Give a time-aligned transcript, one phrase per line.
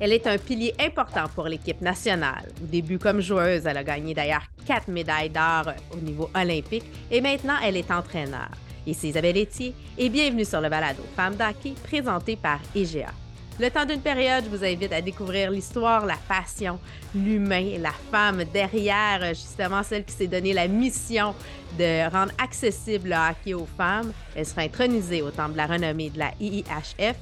[0.00, 2.48] Elle est un pilier important pour l'équipe nationale.
[2.62, 7.20] Au début comme joueuse, elle a gagné d'ailleurs quatre médailles d'or au niveau olympique et
[7.20, 8.48] maintenant elle est entraîneur.
[8.86, 13.12] Ici Isabelle Etier et bienvenue sur le balado Femmes d'hockey présenté par EGA.
[13.60, 16.80] Le temps d'une période, je vous invite à découvrir l'histoire, la passion,
[17.14, 21.36] l'humain, la femme derrière justement celle qui s'est donné la mission
[21.78, 24.12] de rendre accessible le hockey aux femmes.
[24.34, 27.16] Elle sera intronisée au temple de la renommée de la IIHF,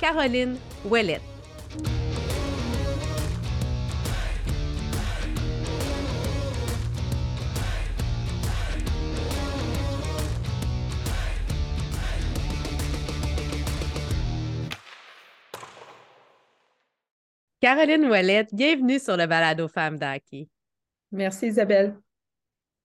[0.00, 0.56] Caroline
[0.86, 1.20] Ouellette.
[17.64, 20.50] Caroline Ouellette, bienvenue sur le balado Femmes d'Hockey.
[21.10, 21.96] Merci Isabelle.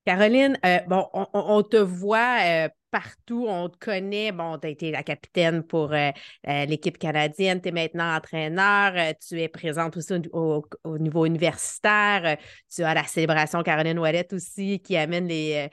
[0.05, 4.31] Caroline, euh, bon, on, te voit euh, partout, on te connaît.
[4.31, 6.11] Bon, tu as été la capitaine pour euh,
[6.43, 10.63] l'équipe canadienne, tu es maintenant entraîneur, tu es présente aussi au,
[10.97, 12.37] niveau universitaire.
[12.73, 15.69] tu as la célébration Caroline Ouellette aussi qui amène les,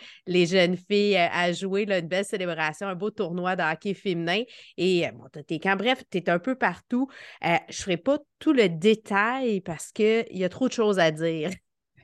[0.47, 4.43] jeunes filles à jouer une belle célébration, un beau tournoi de hockey féminin.
[4.77, 7.09] Et bon, tu quand bref, tu es un peu partout.
[7.43, 11.11] je ne ferai pas tout le détail parce qu'il y a trop de choses à
[11.11, 11.51] dire.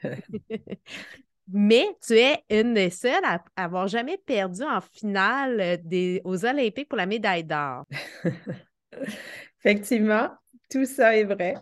[1.50, 6.44] Mais tu es une des seules à avoir jamais perdu en finale euh, des, aux
[6.44, 7.84] Olympiques pour la médaille d'or.
[9.64, 10.30] Effectivement,
[10.70, 11.54] tout ça est vrai.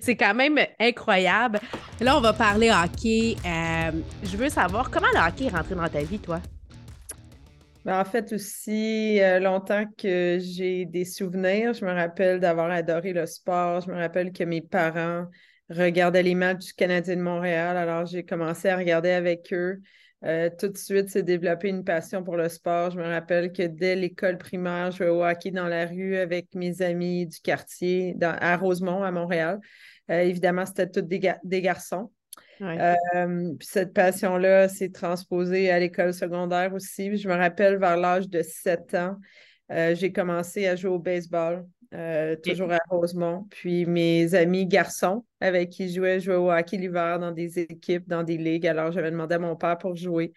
[0.00, 1.58] C'est quand même incroyable.
[2.00, 3.36] Là, on va parler hockey.
[3.44, 3.90] Euh,
[4.22, 6.40] je veux savoir comment le hockey est rentré dans ta vie, toi?
[7.84, 13.12] Ben, en fait, aussi euh, longtemps que j'ai des souvenirs, je me rappelle d'avoir adoré
[13.12, 13.80] le sport.
[13.80, 15.26] Je me rappelle que mes parents
[15.74, 17.76] regardais les matchs du Canadien de Montréal.
[17.76, 19.80] Alors, j'ai commencé à regarder avec eux.
[20.24, 22.90] Euh, tout de suite, c'est développé une passion pour le sport.
[22.90, 26.54] Je me rappelle que dès l'école primaire, je jouais au hockey dans la rue avec
[26.54, 29.60] mes amis du quartier à Rosemont, à Montréal.
[30.10, 32.10] Euh, évidemment, c'était tous des, garçons.
[32.60, 32.94] Euh,
[33.58, 37.16] puis cette passion-là s'est transposée à l'école secondaire aussi.
[37.16, 39.16] Je me rappelle vers l'âge de 7 ans,
[39.70, 41.64] j'ai commencé à jouer au baseball.
[41.92, 43.46] Euh, toujours à Rosemont.
[43.50, 48.08] Puis mes amis garçons avec qui je jouais, jouaient au hockey l'hiver dans des équipes,
[48.08, 48.66] dans des ligues.
[48.66, 50.32] Alors j'avais demandé à mon père pour jouer.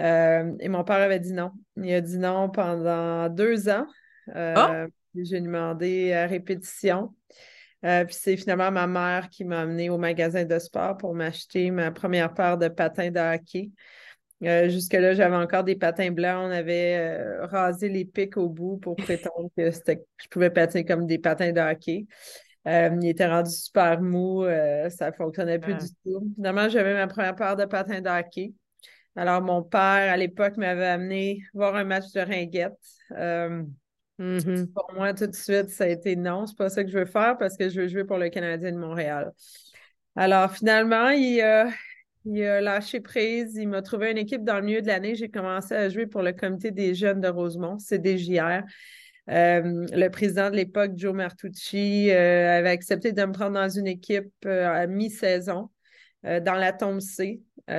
[0.00, 1.50] Euh, et mon père avait dit non.
[1.76, 3.86] Il a dit non pendant deux ans.
[4.34, 4.86] Euh, ah!
[5.14, 7.14] J'ai demandé à répétition.
[7.82, 11.90] puis c'est finalement ma mère qui m'a amené au magasin de sport pour m'acheter ma
[11.90, 13.70] première paire de patins de hockey.
[14.44, 16.46] Euh, jusque-là, j'avais encore des patins blancs.
[16.46, 21.06] On avait euh, rasé les pics au bout pour prétendre que je pouvais patiner comme
[21.06, 22.06] des patins de hockey.
[22.66, 24.44] Euh, il était rendu super mou,
[24.90, 26.32] ça ne fonctionnait plus du tout.
[26.36, 28.52] Finalement, j'avais ma première paire de patins de hockey.
[29.16, 32.78] Alors, mon père, à l'époque, m'avait amené voir un match de ringuette.
[33.10, 34.72] Mm-hmm.
[34.72, 37.06] Pour moi, tout de suite, ça a été non, c'est pas ça que je veux
[37.06, 39.32] faire parce que je veux jouer pour le Canadien de Montréal.
[40.14, 41.40] Alors, finalement, il,
[42.24, 43.56] il a lâché prise.
[43.56, 45.14] Il m'a trouvé une équipe dans le milieu de l'année.
[45.14, 48.62] J'ai commencé à jouer pour le comité des jeunes de Rosemont, CDJR.
[49.30, 53.86] Euh, le président de l'époque, Joe Martucci, euh, avait accepté de me prendre dans une
[53.86, 55.70] équipe euh, à mi-saison
[56.24, 57.40] dans la tombe C.
[57.68, 57.74] puis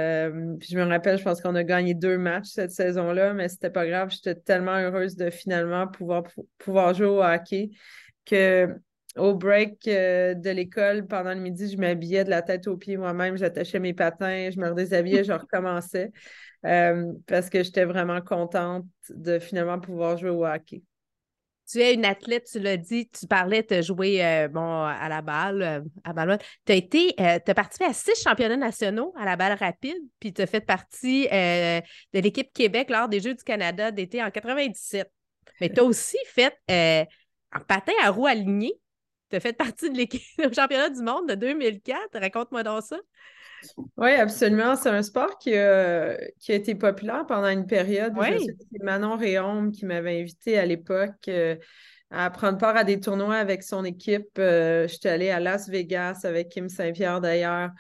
[0.70, 3.86] je me rappelle, je pense qu'on a gagné deux matchs cette saison-là, mais c'était pas
[3.86, 4.12] grave.
[4.12, 6.24] J'étais tellement heureuse de finalement pouvoir,
[6.58, 7.72] pouvoir jouer au hockey
[8.26, 8.74] que
[9.18, 12.98] au break euh, de l'école, pendant le midi, je m'habillais de la tête aux pieds
[12.98, 16.12] moi-même, j'attachais mes patins, je me redéshabillais, je recommençais
[16.66, 20.84] euh, parce que j'étais vraiment contente de finalement pouvoir jouer au hockey.
[21.72, 25.22] Tu es une athlète, tu l'as dit, tu parlais de jouer euh, bon, à la
[25.22, 26.40] balle, à balle.
[26.66, 30.42] Tu as tu as participé à six championnats nationaux à la balle rapide, puis tu
[30.42, 35.12] as fait partie de l'équipe Québec lors des Jeux du Canada d'été en 97.
[35.62, 38.74] Mais tu as aussi fait un patin à roue alignée
[39.30, 42.20] tu as fait partie de l'équipe au championnat du monde de 2004.
[42.20, 42.98] Raconte-moi donc ça.
[43.98, 44.76] Oui, absolument.
[44.76, 48.14] C'est un sport qui a, qui a, été populaire pendant une période.
[48.18, 51.56] C'est Manon Réaume qui m'avait invité à l'époque euh,
[52.12, 54.30] à prendre part à des tournois avec son équipe.
[54.40, 57.72] Euh, j'étais allée à Las Vegas avec Kim Saint-Pierre d'ailleurs.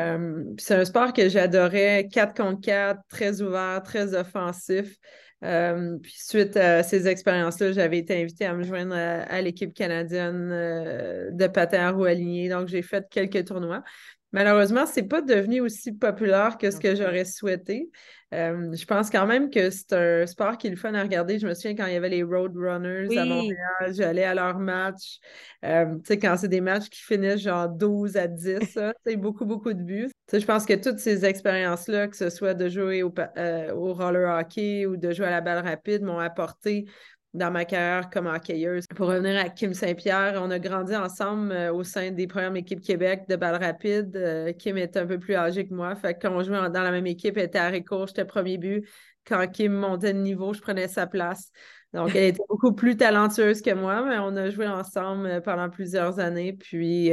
[0.00, 4.96] Euh, c'est un sport que j'adorais, 4 contre 4, très ouvert, très offensif.
[5.42, 10.50] Euh, puis suite à ces expériences-là, j'avais été invitée à me joindre à, l'équipe canadienne
[10.52, 12.48] euh, de patin à roues alignées.
[12.48, 13.82] Donc, j'ai fait quelques tournois.
[14.32, 17.90] Malheureusement, ce n'est pas devenu aussi populaire que ce que j'aurais souhaité.
[18.32, 21.40] Euh, je pense quand même que c'est un sport qui est le fun à regarder.
[21.40, 25.18] Je me souviens quand il y avait les Roadrunners à Montréal, j'allais à leurs matchs.
[25.64, 29.46] Euh, tu sais, quand c'est des matchs qui finissent genre 12 à 10, c'est beaucoup,
[29.46, 30.10] beaucoup de buts.
[30.28, 33.74] Tu sais, je pense que toutes ces expériences-là, que ce soit de jouer au, euh,
[33.74, 36.86] au roller hockey ou de jouer à la balle rapide, m'ont apporté
[37.32, 38.86] dans ma carrière comme hockeyeuse.
[38.96, 42.80] Pour revenir à Kim Saint-Pierre, on a grandi ensemble euh, au sein des premières équipes
[42.80, 44.16] Québec de balle rapide.
[44.16, 45.94] Euh, Kim est un peu plus âgée que moi.
[45.94, 48.88] Fait quand on jouait dans la même équipe, elle était à Récourt, j'étais premier but.
[49.24, 51.52] Quand Kim montait de niveau, je prenais sa place.
[51.92, 55.70] Donc, elle était beaucoup plus talentueuse que moi, mais on a joué ensemble euh, pendant
[55.70, 56.52] plusieurs années.
[56.54, 57.12] Puis,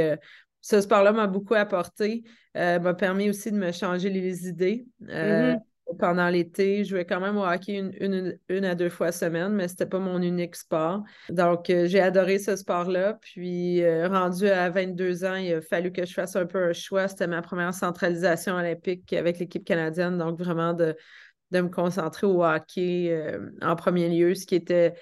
[0.61, 2.23] ce sport-là m'a beaucoup apporté,
[2.55, 4.87] m'a permis aussi de me changer les idées.
[5.01, 5.59] Mm-hmm
[5.99, 6.83] pendant l'été.
[6.83, 7.75] Je jouais quand même au hockey
[8.49, 11.03] une, à deux fois semaine, mais c'était pas mon unique sport.
[11.29, 13.17] Donc, euh, j'ai adoré ce sport-là.
[13.21, 16.73] Puis, euh, rendu à 22 ans, il a fallu que je fasse un peu un
[16.73, 17.07] choix.
[17.07, 20.17] C'était ma première centralisation olympique avec l'équipe canadienne.
[20.17, 20.95] Donc, vraiment de,
[21.51, 24.93] de me concentrer au hockey euh, en premier lieu, ce qui était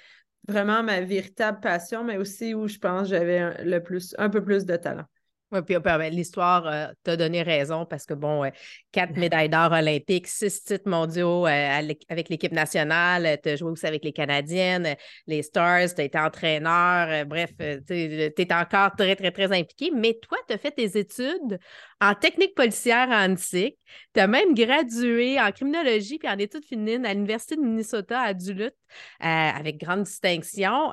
[0.47, 5.05] vraiment ma véritable passion, mais aussi où je pense j'avais un peu plus de talent.
[5.51, 8.49] Oui, puis ben, l'histoire euh, t'a donné raison parce que, bon,
[8.91, 13.85] quatre médailles d'or olympiques, six titres mondiaux euh, avec l'équipe nationale, tu as joué aussi
[13.85, 14.95] avec les Canadiennes,
[15.27, 17.51] les Stars, tu as été entraîneur, euh, bref,
[17.87, 19.91] tu es encore très, très, très impliqué.
[19.93, 21.59] Mais toi, tu as fait tes études
[22.01, 23.77] en technique policière à Annecy.
[24.15, 28.33] Tu as même gradué en criminologie puis en études féminines à l'Université de Minnesota à
[28.33, 28.75] Duluth
[29.19, 30.91] avec grande distinction.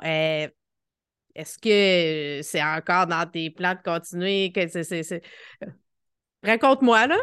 [1.35, 4.53] Est-ce que c'est encore dans tes plans de continuer?
[4.55, 5.21] C'est,
[6.43, 7.17] Raconte-moi, là.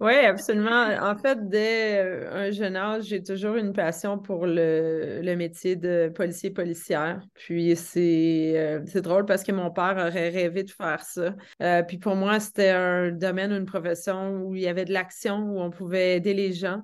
[0.00, 0.88] oui, absolument.
[1.00, 6.12] En fait, dès euh, un jeune âge, j'ai toujours une passion pour le, métier de
[6.14, 7.22] policier-policière.
[7.34, 11.34] Puis euh, c'est, drôle parce que mon père aurait rêvé de faire ça.
[11.62, 15.38] Euh, puis pour moi, c'était un domaine une profession où il y avait de l'action,
[15.38, 16.82] où on pouvait aider les gens.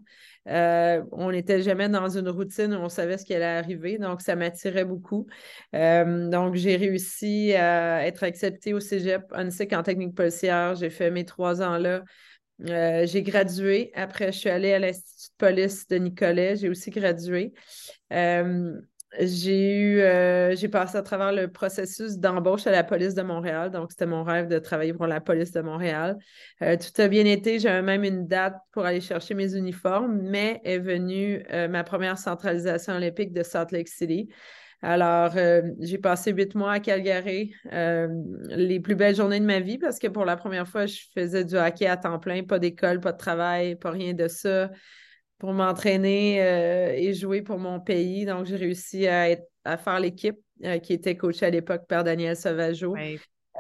[0.48, 4.20] Euh, on n'était jamais dans une routine où on savait ce qui allait arriver, donc
[4.20, 5.26] ça m'attirait beaucoup.
[5.74, 10.74] Euh, donc, j'ai réussi à être acceptée au cégep ANSIC en technique policière.
[10.74, 12.02] J'ai fait mes trois ans là.
[12.68, 13.90] Euh, j'ai gradué.
[13.94, 16.56] Après, je suis allée à l'Institut de police de Nicolet.
[16.56, 17.52] J'ai aussi gradué.
[19.20, 23.70] J'ai eu, euh, j'ai passé à travers le processus d'embauche à la police de Montréal.
[23.70, 26.18] Donc, c'était mon rêve de travailler pour la police de Montréal.
[26.62, 27.58] Euh, tout a bien été.
[27.58, 32.18] J'avais même une date pour aller chercher mes uniformes, mais est venue euh, ma première
[32.18, 34.28] centralisation olympique de Salt Lake City.
[34.82, 35.32] Alors,
[35.80, 40.08] j'ai passé huit mois à Calgary, les plus belles journées de ma vie parce que
[40.08, 43.16] pour la première fois, je faisais du hockey à temps plein, pas d'école, pas de
[43.16, 44.68] travail, pas rien de ça
[45.38, 48.24] pour m'entraîner euh, et jouer pour mon pays.
[48.24, 52.36] Donc, j'ai réussi à, à faire l'équipe euh, qui était coachée à l'époque par Daniel
[52.36, 52.94] Sauvageau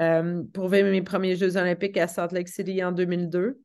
[0.00, 3.58] euh, pour vivre mes premiers Jeux olympiques à Salt Lake City en 2002.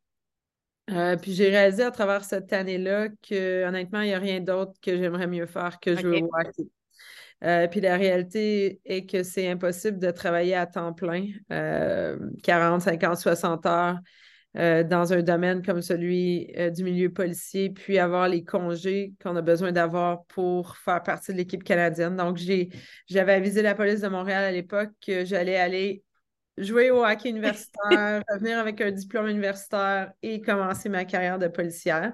[1.21, 4.97] puis j'ai réalisé à travers cette année-là que honnêtement, il n'y a rien d'autre que
[4.97, 7.67] j'aimerais mieux faire que jouer au hockey.
[7.69, 11.27] puis la réalité est que c'est impossible de travailler à temps plein,
[12.43, 13.99] 40, 50, 60 heures
[14.57, 19.35] euh, dans un domaine comme celui euh, du milieu policier, puis avoir les congés qu'on
[19.35, 22.15] a besoin d'avoir pour faire partie de l'équipe canadienne.
[22.15, 26.03] Donc, j'avais avisé la police de Montréal à l'époque que j'allais aller
[26.57, 32.13] jouer au hockey universitaire, revenir avec un diplôme universitaire et commencer ma carrière de policière.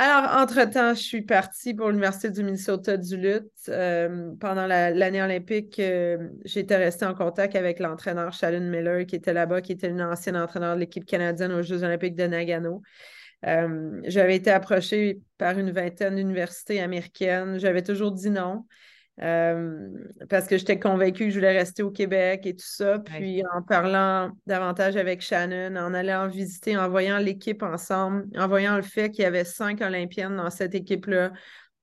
[0.00, 3.50] Alors, entre-temps, je suis partie pour l'Université du Minnesota du Lutte.
[3.68, 9.32] Euh, pendant l'année olympique, euh, j'étais restée en contact avec l'entraîneur Shannon Miller, qui était
[9.32, 12.80] là-bas, qui était une ancienne entraîneur de l'équipe canadienne aux Jeux olympiques de Nagano.
[13.44, 17.58] Euh, j'avais été approchée par une vingtaine d'universités américaines.
[17.58, 18.66] J'avais toujours dit non.
[19.20, 19.88] Euh,
[20.30, 23.00] parce que j'étais convaincue que je voulais rester au Québec et tout ça.
[23.00, 28.76] Puis en parlant davantage avec Shannon, en allant visiter, en voyant l'équipe ensemble, en voyant
[28.76, 31.32] le fait qu'il y avait cinq Olympiennes dans cette équipe-là,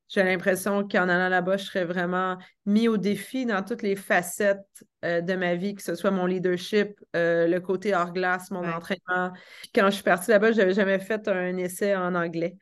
[0.07, 4.85] j'ai l'impression qu'en allant là-bas, je serais vraiment mis au défi dans toutes les facettes
[5.03, 8.67] euh, de ma vie, que ce soit mon leadership, euh, le côté hors glace, mon
[8.67, 9.31] entraînement.
[9.73, 12.55] Quand je suis partie là-bas, je n'avais jamais fait un essai en anglais.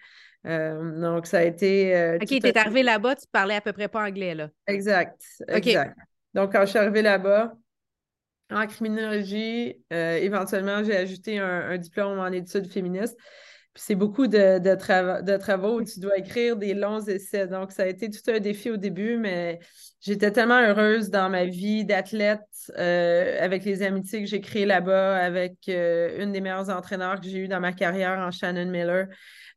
[0.46, 1.96] Euh, donc, ça a été.
[1.96, 4.50] Euh, OK, tu es arrivé là-bas, tu parlais à peu près pas anglais, là.
[4.68, 5.22] Exact.
[5.48, 5.96] Exact.
[6.34, 7.54] Donc, quand je suis arrivée là-bas,
[8.52, 13.18] en criminologie, euh, éventuellement, j'ai ajouté un, diplôme en études féministes.
[13.74, 17.48] Puis c'est beaucoup de, de, travaux où tu dois écrire des longs essais.
[17.48, 19.60] Donc, ça a été tout un défi au début, mais
[20.04, 22.42] j'étais tellement heureuse dans ma vie d'athlète,
[22.78, 27.48] avec les amitiés que j'ai créées là-bas, avec une des meilleures entraîneurs que j'ai eues
[27.48, 29.08] dans ma carrière en Shannon Miller.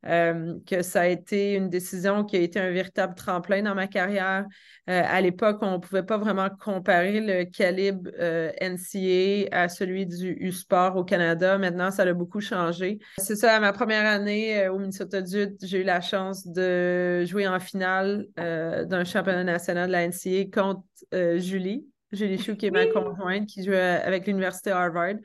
[0.06, 3.88] Euh, que ça a été une décision qui a été un véritable tremplin dans ma
[3.88, 4.44] carrière.
[4.88, 10.06] Euh, à l'époque, on ne pouvait pas vraiment comparer le calibre euh, NCA à celui
[10.06, 11.58] du U-Sport au Canada.
[11.58, 13.00] Maintenant, ça a beaucoup changé.
[13.18, 17.48] C'est ça, à ma première année au Minnesota Dut, j'ai eu la chance de jouer
[17.48, 21.86] en finale d'un championnat national de la NCA contre Julie.
[22.12, 25.16] Julie Chou, qui est ma conjointe, qui joue avec l'Université Harvard.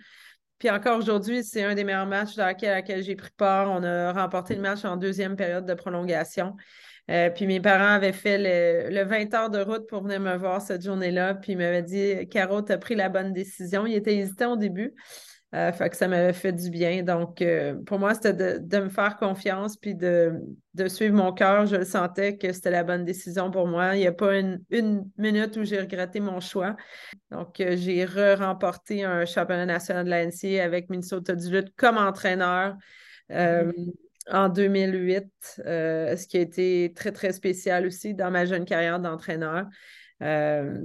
[0.62, 3.72] Puis encore aujourd'hui, c'est un des meilleurs matchs à laquelle j'ai pris part.
[3.72, 6.56] On a remporté le match en deuxième période de prolongation.
[7.08, 8.38] puis mes parents avaient fait
[8.92, 11.34] le, 20 heures de route pour venir me voir cette journée-là.
[11.34, 13.88] Puis ils m'avaient dit Caro, tu as pris la bonne décision.
[13.88, 14.94] Il était hésitant au début.
[15.54, 17.04] Euh, fait que ça m'avait fait du bien.
[17.04, 20.32] Donc, euh, pour moi, c'était de, me faire confiance puis de,
[20.88, 21.66] suivre mon cœur.
[21.66, 23.96] Je le sentais que c'était la bonne décision pour moi.
[23.96, 24.62] Il n'y a pas une,
[25.18, 26.78] minute où j'ai regretté mon choix.
[27.32, 32.78] Donc, euh, j'ai re-remporté un championnat national de l'ANC avec Minnesota Duluth comme entraîneur.
[33.30, 33.92] Mm-hmm.
[34.32, 35.26] En 2008,
[35.66, 39.66] ce qui a été très, très spécial aussi dans ma jeune carrière d'entraîneur.
[40.22, 40.78] Euh,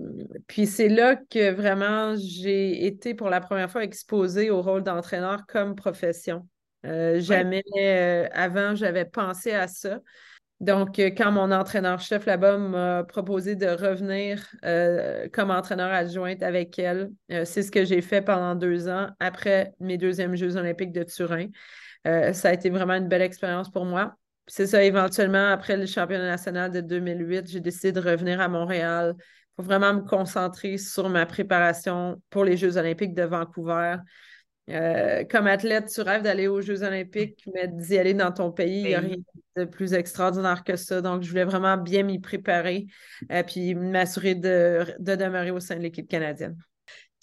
[0.47, 5.47] puis c'est là que vraiment j'ai été pour la première fois exposée au rôle d'entraîneur
[5.47, 6.49] comme profession.
[6.87, 10.01] Euh, jamais euh, avant, j'avais pensé à ça.
[10.61, 14.43] Donc, quand mon entraîneur-chef là-bas m'a proposé de revenir
[15.33, 17.11] comme entraîneur adjointe avec elle,
[17.45, 21.49] c'est ce que j'ai fait pendant deux ans après mes deuxièmes Jeux olympiques de Turin.
[22.07, 24.17] ça a été vraiment une belle expérience pour moi
[24.47, 29.15] c'est ça, éventuellement, après le championnat national de 2008, j'ai décidé de revenir à Montréal
[29.57, 33.97] pour vraiment me concentrer sur ma préparation pour les Jeux olympiques de Vancouver.
[34.69, 38.81] Euh, comme athlète, tu rêves d'aller aux Jeux olympiques, mais d'y aller dans ton pays,
[38.83, 39.17] il n'y a rien
[39.57, 41.01] de plus extraordinaire que ça.
[41.01, 42.87] Donc, je voulais vraiment bien m'y préparer
[43.31, 46.57] et euh, puis m'assurer de, demeurer au sein de l'équipe canadienne.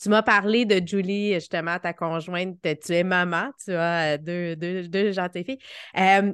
[0.01, 2.58] Tu m'as parlé de Julie, justement, ta conjointe.
[2.62, 5.60] Tu es maman, tu as deux, deux, deux gentilles filles.
[5.98, 6.34] Euh,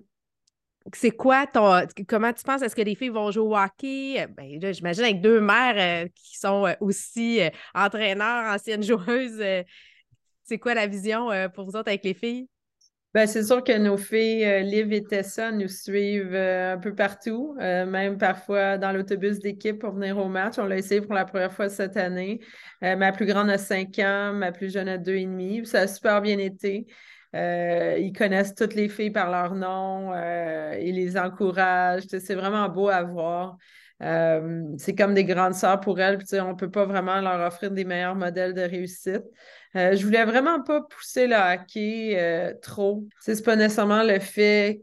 [0.95, 1.85] c'est quoi ton.
[2.07, 2.61] Comment tu penses?
[2.61, 4.27] Est-ce que les filles vont jouer au hockey?
[4.35, 9.43] Ben, j'imagine avec deux mères euh, qui sont euh, aussi euh, entraîneurs, anciennes joueuses.
[10.43, 12.47] c'est quoi la vision pour vous autres avec les filles?
[13.13, 18.19] Ben, c'est sûr que nos filles, Liv et Tessa, nous suivent un peu partout, même
[18.19, 20.59] parfois dans l'autobus d'équipe pour venir au match.
[20.59, 22.39] On l'a essayé pour la première fois cette année.
[22.81, 25.65] ma plus grande a cinq ans, ma plus jeune a deux et demi.
[25.65, 26.85] Ça a super bien été.
[27.35, 32.03] Euh, ils connaissent toutes les filles par leur nom, euh, ils les encouragent.
[32.07, 33.57] C'est vraiment beau à voir.
[34.01, 36.19] Euh, c'est comme des grandes sœurs pour elles.
[36.33, 39.23] on ne peut pas vraiment leur offrir des meilleurs modèles de réussite.
[39.73, 43.05] je voulais vraiment pas pousser le hockey trop.
[43.19, 44.81] C'est pas nécessairement le fait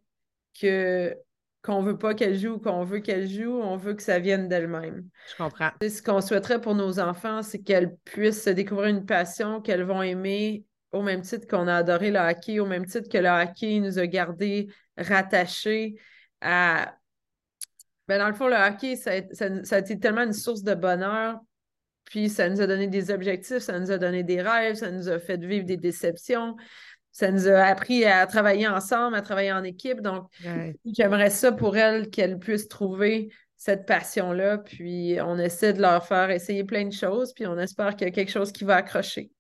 [0.61, 1.17] que
[1.63, 4.47] qu'on veut pas qu'elle joue ou qu'on veut qu'elle joue, on veut que ça vienne
[4.47, 5.05] d'elle-même.
[5.31, 5.71] Je comprends.
[5.83, 10.01] ce qu'on souhaiterait pour nos enfants, c'est qu'elles puissent se découvrir une passion qu'elles vont
[10.01, 13.81] aimer au même titre qu'on a adoré le hockey, au même titre que le hockey
[13.81, 15.97] nous a gardés rattachés
[16.41, 16.97] à.
[18.09, 21.41] Ben dans le fond, le hockey, ça a, été tellement une source de bonheur.
[22.05, 25.09] Puis ça nous a donné des objectifs, ça nous a donné des rêves, ça nous
[25.09, 26.55] a fait vivre des déceptions,
[27.11, 30.01] ça nous a appris à travailler ensemble, à travailler en équipe.
[30.03, 30.29] Donc,
[30.85, 34.59] j'aimerais ça pour elle qu'elle puisse trouver cette passion-là.
[34.59, 38.11] Puis on essaie de leur faire essayer plein de choses, puis on espère qu'il y
[38.11, 39.33] a quelque chose qui va accrocher.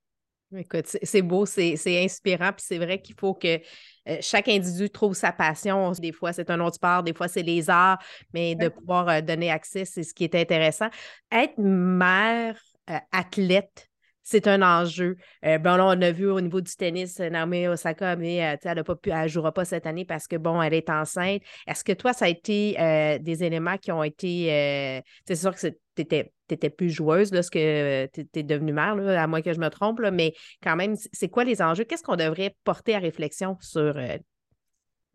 [0.54, 3.60] Écoute, c'est beau, c'est inspirant, puis c'est vrai qu'il faut que
[4.08, 5.90] euh, chaque individu trouve sa passion.
[5.92, 7.98] Des fois, c'est un autre sport, des fois, c'est les arts,
[8.32, 10.88] mais de pouvoir euh, donner accès, c'est ce qui est intéressant.
[11.32, 12.56] Être mère,
[12.90, 13.88] euh, athlète,
[14.22, 15.16] c'est un enjeu.
[15.42, 19.52] bon, là, on a vu au niveau du tennis, Naomi Osaka, mais elle ne jouera
[19.52, 21.42] pas cette année parce que, bon, elle est enceinte.
[21.66, 22.74] Est-ce que toi, ça a été
[23.20, 25.02] des éléments qui ont été.
[25.28, 29.26] c'est sûr que tu étais tu étais plus joueuse lorsque tu es devenue mère, à
[29.26, 31.84] moins que je me trompe, mais quand même, c'est quoi les enjeux?
[31.84, 34.16] Qu'est-ce qu'on devrait porter à réflexion sur euh,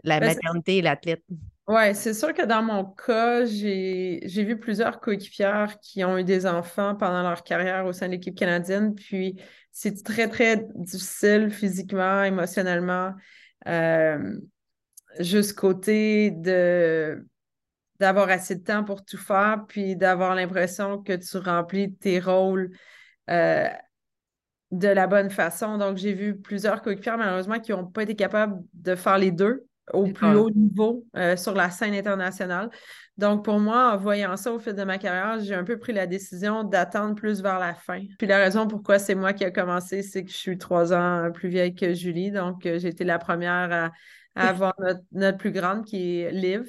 [0.04, 1.24] la ben, maternité et l'athlète?
[1.68, 6.46] Oui, c'est sûr que dans mon cas, j'ai vu plusieurs coéquipières qui ont eu des
[6.46, 9.40] enfants pendant leur carrière au sein de l'équipe canadienne, puis
[9.72, 13.14] c'est très, très difficile physiquement, émotionnellement,
[13.68, 14.38] euh,
[15.20, 17.26] juste côté de
[18.02, 22.72] d'avoir assez de temps pour tout faire, puis d'avoir l'impression que tu remplis tes rôles
[23.30, 23.70] euh,
[24.72, 25.78] de la bonne façon.
[25.78, 29.68] Donc, j'ai vu plusieurs coéquipiers, malheureusement, qui n'ont pas été capables de faire les deux
[29.94, 32.72] au plus haut niveau euh, sur la scène internationale.
[33.18, 35.94] Donc, pour moi, en voyant ça au fil de ma carrière, j'ai un peu pris
[35.94, 38.02] la décision d'attendre plus vers la fin.
[38.18, 41.32] Puis la raison pourquoi c'est moi qui ai commencé, c'est que je suis trois ans
[41.32, 42.32] plus vieille que Julie.
[42.32, 43.92] Donc, euh, j'ai été la première
[44.36, 46.64] à, avoir notre, notre, plus grande qui est Liv.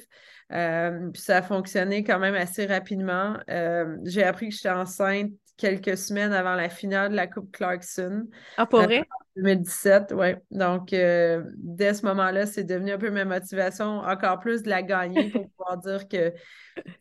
[0.53, 3.37] Euh, puis ça a fonctionné quand même assez rapidement.
[3.49, 8.27] Euh, j'ai appris que j'étais enceinte quelques semaines avant la finale de la Coupe Clarkson.
[8.57, 9.05] Ah, pour vrai?
[9.35, 10.35] 2017, oui.
[10.51, 14.83] Donc, euh, dès ce moment-là, c'est devenu un peu ma motivation, encore plus de la
[14.83, 16.33] gagner pour pouvoir dire que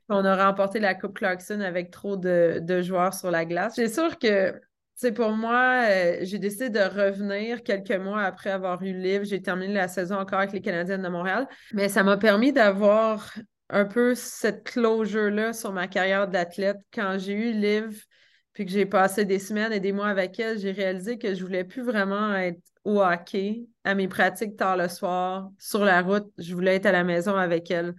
[0.08, 3.74] qu'on a remporté la Coupe Clarkson avec trop de, de joueurs sur la glace.
[3.74, 4.54] C'est sûr que
[5.02, 5.84] c'est pour moi,
[6.20, 9.24] j'ai décidé de revenir quelques mois après avoir eu le livre.
[9.24, 11.48] J'ai terminé la saison encore avec les Canadiennes de Montréal.
[11.72, 13.34] Mais ça m'a permis d'avoir
[13.68, 16.76] un peu cette closure-là sur ma carrière d'athlète.
[16.94, 18.04] Quand j'ai eu Liv,
[18.52, 21.42] puis que j'ai passé des semaines et des mois avec elle, j'ai réalisé que je
[21.42, 26.30] voulais plus vraiment être au hockey, à mes pratiques tard le soir, sur la route.
[26.38, 27.96] Je voulais être à la maison avec elle.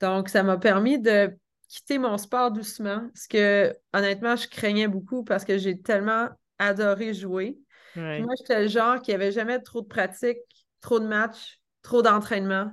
[0.00, 1.30] Donc, ça m'a permis de
[1.68, 7.14] quitter mon sport doucement, ce que honnêtement, je craignais beaucoup parce que j'ai tellement adoré
[7.14, 7.58] jouer.
[7.94, 10.38] Moi, j'étais le genre qui avait jamais trop de pratique,
[10.80, 12.70] trop de matchs, trop d'entraînement.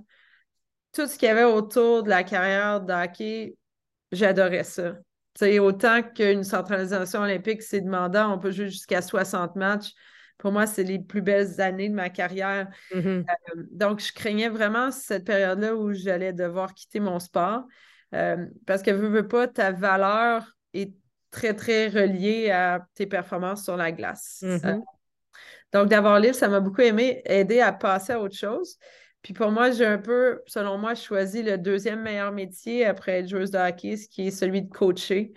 [0.94, 3.56] Tout ce qu'il y avait autour de la carrière de hockey,
[4.12, 4.94] j'adorais ça.
[5.36, 9.94] sais, autant qu'une centralisation olympique, c'est demandant, on peut jouer jusqu'à 60 matchs.
[10.38, 12.68] Pour moi, c'est les plus belles années de ma carrière.
[12.94, 13.25] Mm-hmm.
[13.25, 17.64] Euh, donc, je craignais vraiment cette période-là où j'allais devoir quitter mon sport.
[18.14, 20.94] Euh, parce que, veux, veux pas, ta valeur est
[21.32, 24.42] très, très reliée à tes performances sur la glace.
[24.44, 24.76] Mm-hmm.
[24.76, 24.80] Euh,
[25.74, 28.78] donc, d'avoir libre, ça m'a beaucoup aimé, aider à passer à autre chose.
[29.26, 33.28] Puis pour moi, j'ai un peu, selon moi, choisi le deuxième meilleur métier après être
[33.28, 35.34] joueuse de hockey, ce qui est celui de coacher.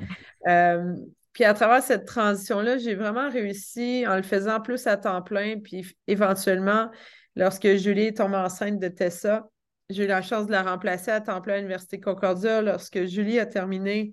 [0.46, 0.94] Euh,
[1.32, 5.58] puis à travers cette transition-là, j'ai vraiment réussi en le faisant plus à temps plein.
[5.58, 6.90] Puis éventuellement,
[7.34, 9.48] lorsque Julie est tombée enceinte de Tessa,
[9.90, 12.60] j'ai eu la chance de la remplacer à temps plein à l'Université Concordia.
[12.60, 14.12] Lorsque Julie a terminé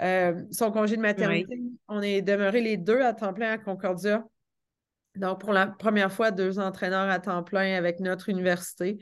[0.00, 4.24] euh, son congé de maternité, on est demeurés les deux à temps plein à Concordia.
[5.16, 8.98] Donc, pour la première fois, deux entraîneurs à temps plein avec notre université.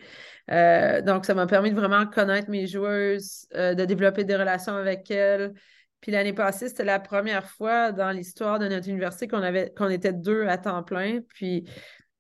[0.51, 4.75] Euh, donc, ça m'a permis de vraiment connaître mes joueuses, euh, de développer des relations
[4.75, 5.53] avec elles.
[6.01, 9.91] Puis l'année passée, c'était la première fois dans l'histoire de notre université qu'on avait qu'on
[9.91, 11.21] était deux à temps plein.
[11.29, 11.69] Puis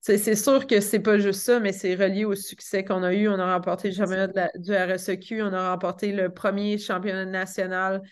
[0.07, 3.29] c'est sûr que c'est pas juste ça, mais c'est relié au succès qu'on a eu.
[3.29, 8.03] On a remporté le championnat du RSEQ, on a remporté le premier championnat national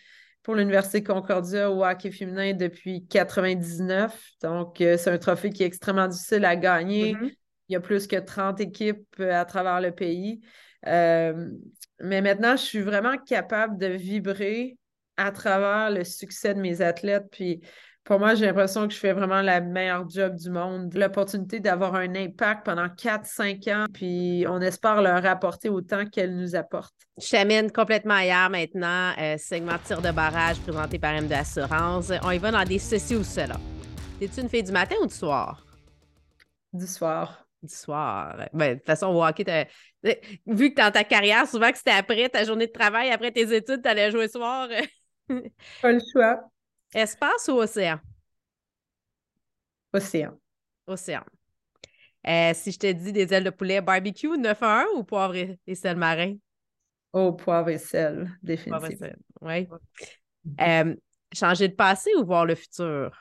[0.43, 4.21] pour l'Université Concordia au hockey féminin depuis 1999.
[4.43, 7.15] Donc, euh, c'est un trophée qui est extrêmement difficile à gagner.
[7.15, 7.35] Mm-hmm.
[7.69, 10.41] Il y a plus que 30 équipes euh, à travers le pays.
[10.87, 11.49] Euh,
[12.01, 14.77] mais maintenant, je suis vraiment capable de vibrer
[15.17, 17.27] à travers le succès de mes athlètes.
[17.31, 17.63] Puis,
[18.05, 20.93] pour moi, j'ai l'impression que je fais vraiment la meilleure job du monde.
[20.95, 26.55] L'opportunité d'avoir un impact pendant 4-5 ans, puis on espère leur apporter autant qu'elles nous
[26.55, 26.95] apportent.
[27.19, 29.13] Je t'amène complètement ailleurs maintenant.
[29.19, 32.13] Euh, segment tir de barrage présenté par M de Assurance.
[32.23, 33.57] On y va dans des ceci ou cela.
[34.21, 35.65] Es-tu une fille du matin ou du soir?
[36.75, 37.47] Du soir.
[37.63, 38.37] Du soir.
[38.53, 39.67] Ben, de toute façon, au hockey,
[40.47, 43.55] vu que dans ta carrière, souvent que c'était après ta journée de travail, après tes
[43.55, 44.69] études, tu allais jouer le soir.
[45.81, 46.51] Pas le choix.
[46.95, 47.99] Espace ou océan?
[49.93, 50.39] Océan.
[50.87, 51.25] Océan.
[52.27, 55.35] Euh, si je te dis des ailes de poulet barbecue 9 à 1 ou poivre
[55.35, 56.37] et sel marin?
[57.13, 59.09] Oh, poivre et sel, définitivement.
[59.43, 59.69] Oui.
[60.61, 60.95] Euh,
[61.33, 63.17] changer de passé ou voir le futur?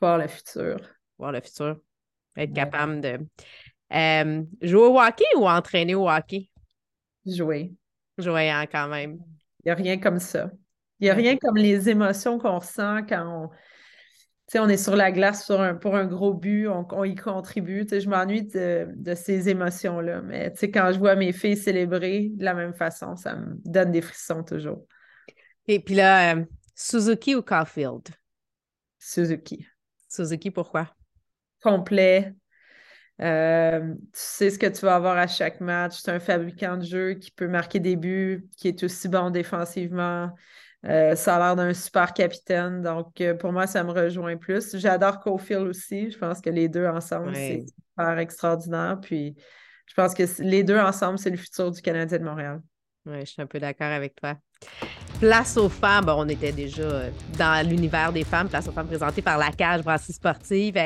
[0.00, 0.76] Voir le futur.
[1.18, 1.76] Voir le futur.
[2.36, 3.18] Être capable de.
[3.92, 6.48] Euh, jouer au hockey ou entraîner au hockey?
[7.26, 7.72] Jouer.
[8.16, 9.18] Jouer hein, quand même.
[9.60, 10.50] Il n'y a rien comme ça.
[11.02, 13.50] Il n'y a rien comme les émotions qu'on ressent quand
[14.54, 17.84] on, on est sur la glace pour un gros but, on, y contribue.
[17.90, 20.22] je m'ennuie de, ces émotions-là.
[20.22, 24.00] Mais quand je vois mes filles célébrer de la même façon, ça me donne des
[24.00, 24.86] frissons toujours.
[25.66, 26.44] Et puis là, euh,
[26.76, 28.08] Suzuki ou Caulfield?
[29.00, 29.66] Suzuki.
[30.08, 30.94] Suzuki, pourquoi?
[31.64, 32.32] Complet.
[33.20, 35.98] Euh, tu sais ce que tu vas avoir à chaque match.
[36.00, 40.30] C'est un fabricant de jeu qui peut marquer des buts, qui est aussi bon défensivement.
[40.84, 42.82] Euh, ça a l'air d'un super capitaine.
[42.82, 44.76] Donc, euh, pour moi, ça me rejoint plus.
[44.76, 46.10] J'adore Cofield aussi.
[46.10, 48.98] Je pense que les deux ensemble, c'est super extraordinaire.
[49.00, 49.36] Puis,
[49.86, 52.60] je pense que les deux ensemble, c'est le futur du Canadien de Montréal.
[53.06, 54.36] Oui, je suis un peu d'accord avec toi.
[55.20, 59.22] Place aux femmes, on était déjà euh, dans l'univers des femmes, place aux femmes présentée
[59.22, 60.76] par la cage brasserie sportive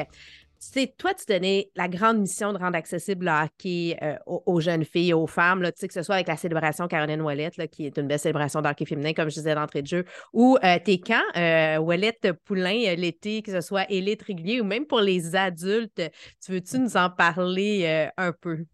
[0.72, 4.85] sais, toi, tu donnais la grande mission de rendre accessible le hockey euh, aux, jeunes
[4.85, 8.07] filles aux femmes, là, que ce soit avec la célébration Caroline Ouellet, qui est une
[8.07, 11.79] belle célébration d'hockey féminin, comme je disais d'entrée de jeu, ou euh, tes camps, euh,
[11.79, 16.02] Ouellet Poulain euh, l'été, que ce soit élite régulier ou même pour les adultes.
[16.44, 18.64] Tu veux-tu nous en parler un peu?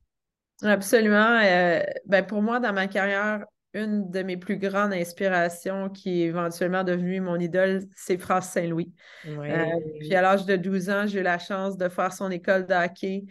[0.63, 1.41] Absolument.
[2.07, 6.85] ben pour moi, dans ma carrière, une de mes plus grandes inspirations qui est éventuellement
[6.85, 8.93] devenue mon idole, c'est France Saint-Louis.
[9.27, 9.65] Euh,
[10.01, 12.75] puis à l'âge de 12 ans, j'ai eu la chance de faire son école de
[12.75, 13.25] hockey.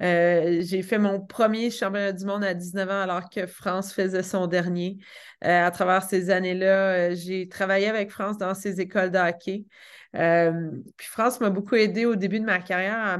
[0.00, 4.22] Euh, j'ai fait mon premier championnat du monde à 19 ans alors que France faisait
[4.22, 4.98] son dernier.
[5.44, 9.64] Euh, à travers ces années-là, j'ai travaillé avec France dans ses écoles de hockey.
[10.12, 13.18] puis France m'a beaucoup aidé au début de ma carrière à,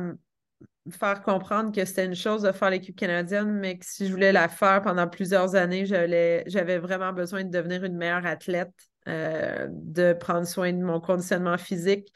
[0.90, 4.33] faire comprendre que c'était une chose de faire l'équipe canadienne, mais que si je voulais
[4.33, 8.72] la faire pendant plusieurs années, j'avais vraiment besoin de devenir une meilleure athlète,
[9.09, 12.12] euh, de prendre soin de mon conditionnement physique,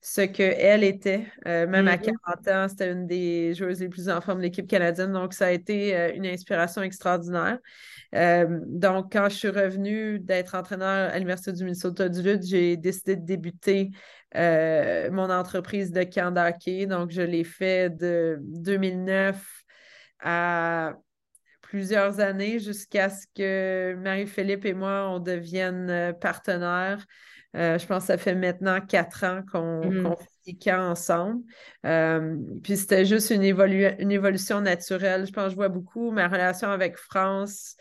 [0.00, 1.26] ce qu'elle était.
[1.46, 2.64] Euh, même à 40 mm-hmm.
[2.64, 5.50] ans, c'était une des joueuses les plus en forme de l'équipe canadienne, donc ça a
[5.50, 7.58] été euh, une inspiration extraordinaire.
[8.66, 13.16] donc, quand je suis revenue d'être entraîneur à l'Université du Minnesota du Lutte, j'ai décidé
[13.16, 13.90] de débuter
[14.36, 19.42] euh, mon entreprise de camp Donc, je l'ai fait de 2009
[20.20, 20.94] à
[21.62, 27.04] plusieurs années jusqu'à ce que Marie-Philippe et moi, on devienne euh, partenaires.
[27.56, 30.16] Euh, je pense que ça fait maintenant quatre ans qu'on mm-hmm.
[30.18, 31.42] fait des camps ensemble.
[32.62, 35.26] puis c'était juste une, une, évolution naturelle.
[35.26, 37.76] Je pense que je vois beaucoup ma relation avec France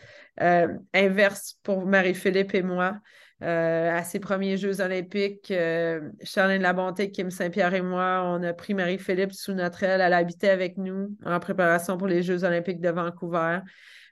[0.93, 2.97] inverse pour Marie-Philippe et moi.
[3.43, 8.51] Euh, à ses premiers Jeux olympiques, euh, Charlène Labonté, Kim Saint-Pierre et moi, on a
[8.53, 10.01] pris Marie-Philippe sous notre aile.
[10.01, 13.59] Elle habitait avec nous en préparation pour les Jeux olympiques de Vancouver.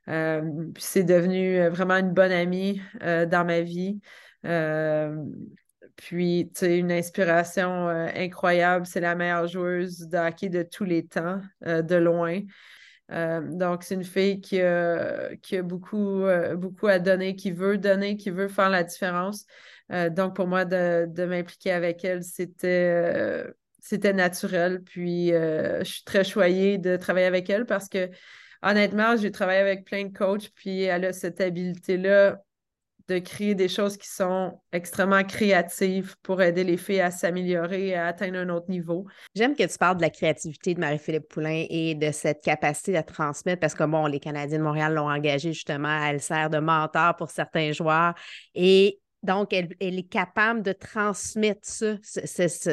[0.09, 0.41] Euh,
[0.75, 3.99] puis c'est devenu vraiment une bonne amie dans ma vie.
[5.95, 8.85] puis, tu sais, une inspiration incroyable.
[8.85, 12.41] C'est la meilleure joueuse de hockey de tous les temps, de loin.
[13.11, 15.29] Euh, donc, c'est une fille qui a,
[15.63, 19.45] beaucoup, euh, beaucoup à donner, qui veut donner, qui veut faire la différence.
[19.91, 23.45] Euh, donc, pour moi, de, m'impliquer avec elle, c'était,
[23.79, 24.81] c'était naturel.
[24.83, 28.09] Puis, je suis très choyée de travailler avec elle parce que,
[28.63, 32.41] honnêtement, j'ai travaillé avec plein de coachs, puis elle a cette habileté-là
[33.07, 37.95] de créer des choses qui sont extrêmement créatives pour aider les filles à s'améliorer et
[37.95, 39.05] à atteindre un autre niveau.
[39.35, 43.03] J'aime que tu parles de la créativité de Marie-Philippe Poulain et de cette capacité à
[43.03, 47.15] transmettre parce que, bon, les Canadiens de Montréal l'ont engagée justement, elle sert de mentor
[47.15, 48.15] pour certains joueurs
[48.55, 51.97] et donc, elle, est capable de transmettre ça,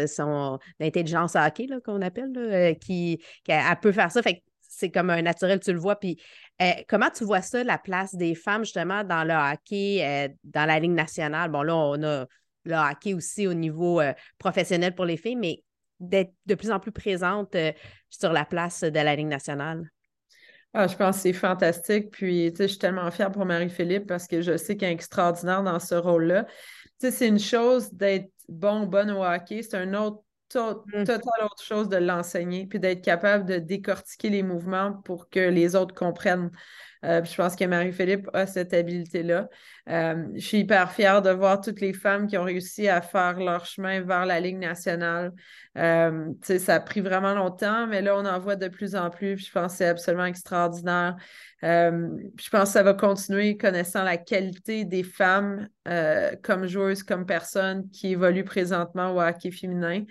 [0.06, 4.22] son intelligence hockey qu'on appelle, euh, qui, elle peut faire ça.
[4.22, 4.42] Fait
[4.72, 5.96] c'est comme un naturel, tu le vois.
[5.96, 6.18] Puis
[6.60, 10.66] euh, comment tu vois ça, la place des femmes justement dans le hockey, euh, dans
[10.66, 11.50] la Ligue nationale?
[11.50, 12.26] Bon, là, on a
[12.64, 15.62] le hockey aussi au niveau euh, professionnel pour les filles, mais
[15.98, 17.56] d'être de plus en plus présente
[18.10, 19.88] sur la place de la Ligue nationale?
[20.74, 22.10] Ah, je pense que c'est fantastique.
[22.10, 24.94] Puis, tu sais, je suis tellement fière pour Marie-Philippe parce que je sais qu'elle est
[24.94, 26.44] extraordinaire dans ce rôle-là.
[26.44, 26.52] Tu
[26.98, 29.62] sais, c'est une chose d'être bon, bonne au hockey.
[29.62, 30.22] C'est un autre
[30.54, 31.04] Mmh.
[31.04, 35.76] total autre chose de l'enseigner, puis d'être capable de décortiquer les mouvements pour que les
[35.76, 36.50] autres comprennent.
[37.04, 39.48] Euh, je pense que Marie-Philippe a cette habileté-là.
[39.88, 43.40] Euh, je suis hyper fière de voir toutes les femmes qui ont réussi à faire
[43.40, 45.32] leur chemin vers la Ligue nationale.
[45.76, 49.44] Euh, ça a pris vraiment longtemps, mais là, on en voit de plus en plus.
[49.44, 51.16] je pense que c'est absolument extraordinaire.
[51.62, 55.68] je pense que ça va continuer connaissant la qualité des femmes
[56.42, 60.04] comme joueuses, comme personnes qui évoluent présentement au hockey féminin.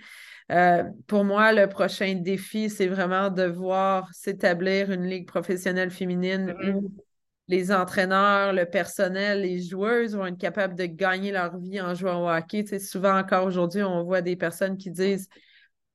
[0.52, 6.52] Euh, pour moi, le prochain défi, c'est vraiment de voir s'établir une ligue professionnelle féminine
[6.52, 6.74] mm-hmm.
[6.74, 6.92] où
[7.48, 12.24] les entraîneurs, le personnel, les joueuses vont être capables de gagner leur vie en jouant
[12.24, 12.64] au hockey.
[12.78, 15.28] souvent encore aujourd'hui, on voit des personnes qui disent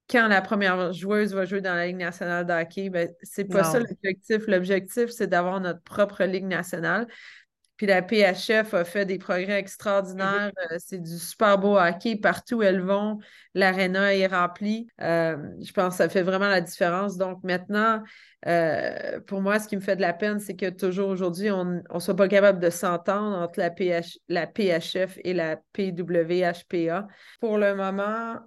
[0.09, 3.63] quand la première joueuse va jouer dans la Ligue nationale de hockey, ben, c'est pas
[3.63, 4.47] ça l'objectif.
[4.47, 7.07] L'objectif, c'est d'avoir notre propre Ligue nationale.
[7.77, 10.51] Puis la PHF a fait des progrès extraordinaires.
[10.57, 10.73] Mm-hmm.
[10.73, 12.15] Euh, c'est du super beau hockey.
[12.15, 13.19] Partout où elles vont,
[13.53, 14.87] l'aréna est remplie.
[15.01, 17.17] Euh, je pense que ça fait vraiment la différence.
[17.17, 18.03] Donc maintenant,
[18.47, 21.65] euh, pour moi, ce qui me fait de la peine, c'est que toujours aujourd'hui, on
[21.65, 27.07] ne soit pas capable de s'entendre entre la, PH, la PHF et la PWHPA.
[27.39, 28.37] Pour le moment,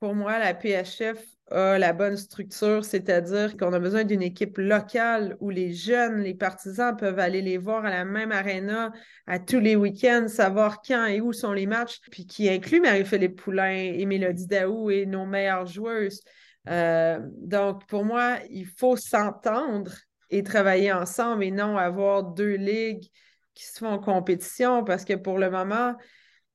[0.00, 5.36] pour moi, la PHF a la bonne structure, c'est-à-dire qu'on a besoin d'une équipe locale
[5.40, 8.92] où les jeunes, les partisans peuvent aller les voir à la même arena
[9.26, 13.40] à tous les week-ends, savoir quand et où sont les matchs, puis qui inclut Marie-Philippe
[13.40, 16.22] Poulain et Mélodie Daou et nos meilleures joueuses.
[16.68, 19.92] Euh, donc, pour moi, il faut s'entendre
[20.30, 23.08] et travailler ensemble et non avoir deux ligues
[23.54, 25.94] qui se font en compétition parce que pour le moment,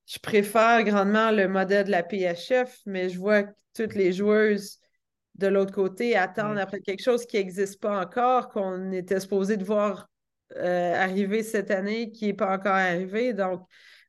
[0.07, 4.79] je préfère grandement le modèle de la PHF, mais je vois que toutes les joueuses
[5.37, 9.63] de l'autre côté attendre après quelque chose qui n'existe pas encore, qu'on était supposé de
[9.63, 10.07] voir
[10.55, 13.33] euh, arriver cette année, qui n'est pas encore arrivé.
[13.33, 13.61] Donc,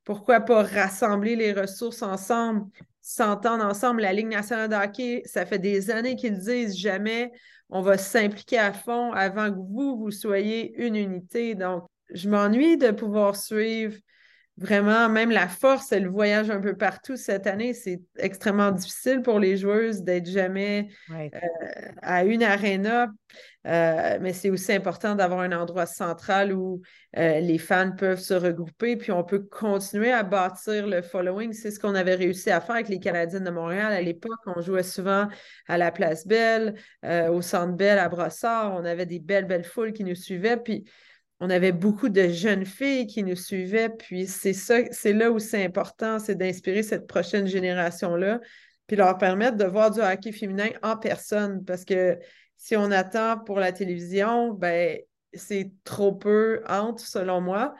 [0.05, 2.67] pourquoi pas rassembler les ressources ensemble,
[3.01, 4.03] s'entendre ensemble?
[4.03, 7.31] La Ligue nationale de hockey, ça fait des années qu'ils disent jamais
[7.71, 11.55] on va s'impliquer à fond avant que vous, vous soyez une unité.
[11.55, 13.97] Donc, je m'ennuie de pouvoir suivre
[14.59, 17.75] vraiment, même la force, elle voyage un peu partout cette année.
[17.75, 21.29] C'est extrêmement difficile pour les joueuses d'être jamais euh,
[22.03, 23.09] à une arena.
[23.67, 26.81] Euh, mais c'est aussi important d'avoir un endroit central où
[27.19, 31.53] euh, les fans peuvent se regrouper, puis on peut continuer à bâtir le following.
[31.53, 33.93] C'est ce qu'on avait réussi à faire avec les Canadiens de Montréal.
[33.93, 35.29] À l'époque, on jouait souvent
[35.69, 38.75] à la Place Belle, au Centre Belle, à Brossard.
[38.75, 40.57] On avait des belles, belles foules qui nous suivaient.
[40.57, 40.85] Puis
[41.41, 45.39] on avait beaucoup de jeunes filles qui nous suivaient, puis c'est ça, c'est là où
[45.39, 48.41] c'est important, c'est d'inspirer cette prochaine génération-là,
[48.87, 52.19] puis leur permettre de voir du hockey féminin en personne, parce que
[52.57, 54.99] si on attend pour la télévision, ben
[55.33, 57.75] c'est trop peu entre, selon moi.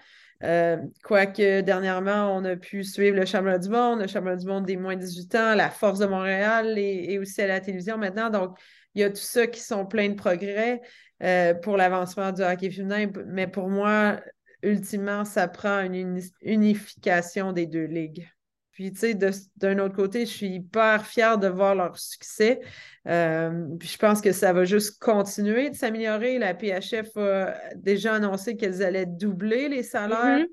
[0.45, 4.67] Euh, quoique dernièrement, on a pu suivre le championnat du monde, le championnat du monde
[4.67, 8.31] des moins de 18 ans, la force de Montréal et, aussi à la télévision maintenant.
[8.31, 8.57] Donc,
[8.95, 10.81] il y a tout ça qui sont pleins de progrès.
[11.23, 13.11] Euh, pour l'avancement du hockey féminin.
[13.27, 14.21] Mais pour moi,
[14.63, 18.29] ultimement, ça prend une unification des deux ligues.
[18.71, 19.19] Puis, tu sais,
[19.57, 22.61] d'un autre côté, je suis hyper fière de voir leur succès.
[23.09, 26.39] Euh, puis, je pense que ça va juste continuer de s'améliorer.
[26.39, 30.49] La PHF a déjà annoncé qu'elles allaient doubler les salaires mm-hmm.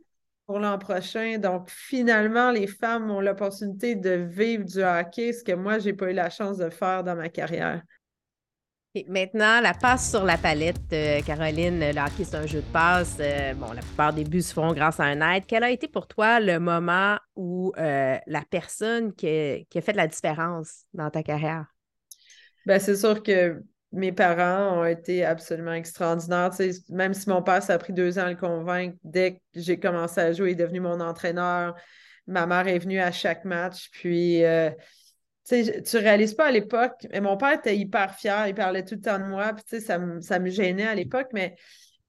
[0.47, 1.37] pour l'an prochain.
[1.37, 5.93] Donc, finalement, les femmes ont l'opportunité de vivre du hockey, ce que moi, je n'ai
[5.93, 7.83] pas eu la chance de faire dans ma carrière
[9.07, 13.17] maintenant, la passe sur la palette, euh, Caroline, le hockey, c'est un jeu de passe.
[13.19, 15.43] Euh, bon, la plupart des buts se font grâce à un aide.
[15.47, 20.07] Quel a été pour toi le moment où euh, la personne qui, a fait la
[20.07, 21.65] différence dans ta carrière?
[22.65, 26.51] Ben, c'est sûr que mes parents ont été absolument extraordinaires.
[26.89, 29.79] même si mon père, ça a pris deux ans à le convaincre, dès que j'ai
[29.79, 31.75] commencé à jouer, il est devenu mon entraîneur.
[32.27, 33.89] Ma mère est venue à chaque match.
[33.91, 34.41] Puis
[35.45, 38.95] sais, tu réalises pas à l'époque, mais mon père était hyper fier, il parlait tout
[38.95, 41.55] le temps de moi, puis ça, me, ça me gênait à l'époque, mais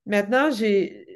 [0.06, 1.06] maintenant, j'ai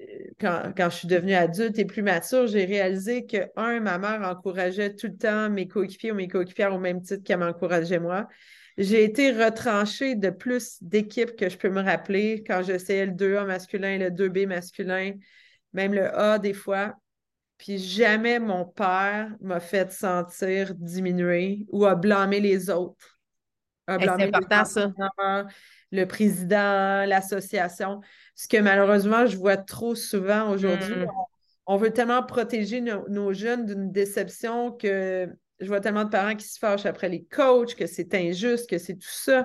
[0.40, 4.94] quand, je suis devenue adulte et plus mature, j'ai réalisé que, un, ma mère encourageait
[4.94, 8.26] tout le temps mes coéquipiers ou mes coéquipières au même titre qu'elle m'encourageait moi.
[8.78, 13.44] J'ai été retranchée de plus d'équipes que je peux me rappeler quand j'essayais le 2A
[13.44, 15.12] masculin, le 2B masculin,
[15.72, 16.94] même le A des fois.
[17.60, 23.20] Puis jamais mon père m'a fait sentir diminuer ou a blâmé les autres.
[23.86, 24.90] C'est important, ça.
[25.92, 28.00] Le président, l'association.
[28.34, 30.94] Ce que malheureusement, je vois trop souvent aujourd'hui.
[30.94, 31.08] Mm.
[31.66, 35.28] On, veut tellement protéger nos jeunes d'une déception que
[35.60, 38.78] je vois tellement de parents qui se fâchent après les coachs, que c'est injuste, que
[38.78, 39.44] c'est tout ça.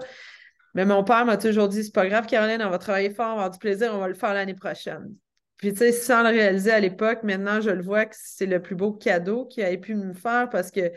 [0.73, 3.29] Mais mon père m'a toujours dit c'est pas grave, Caroline, on va travailler fort, on
[3.29, 5.13] va avoir du plaisir, on va le faire l'année prochaine.
[5.57, 8.61] Puis, tu sais, sans le réaliser à l'époque, maintenant, je le vois que c'est le
[8.61, 10.91] plus beau cadeau qu'il ait pu me faire parce que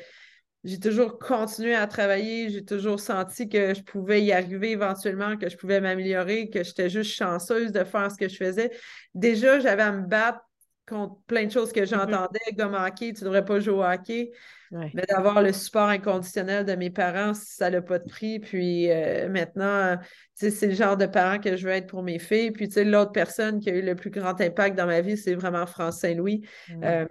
[0.64, 5.48] j'ai toujours continué à travailler, j'ai toujours senti que je pouvais y arriver éventuellement, que
[5.48, 8.70] je pouvais m'améliorer, que j'étais juste chanceuse de faire ce que je faisais.
[9.14, 10.40] Déjà, j'avais à me battre
[10.88, 11.88] contre plein de choses que mm-hmm.
[11.88, 14.32] j'entendais, comme hockey, tu ne devrais pas jouer au hockey.
[14.70, 18.38] Mais d'avoir le support inconditionnel de mes parents, ça n'a pas de prix.
[18.38, 19.96] Puis euh, maintenant,
[20.34, 22.50] c'est le genre de parent que je veux être pour mes filles.
[22.50, 25.66] Puis l'autre personne qui a eu le plus grand impact dans ma vie, c'est vraiment
[25.66, 26.46] France Saint-Louis.
[26.82, 27.06] Euh,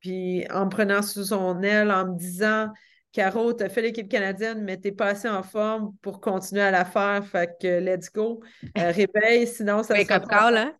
[0.00, 2.68] puis en me prenant sous son aile, en me disant
[3.12, 6.62] Caro, tu as fait l'équipe canadienne, mais tu n'es pas assez en forme pour continuer
[6.62, 7.26] à la faire.
[7.26, 8.40] Fait que let's go.
[8.78, 10.20] Euh, réveille, sinon ça sera.
[10.20, 10.56] Pas...
[10.56, 10.74] Hein?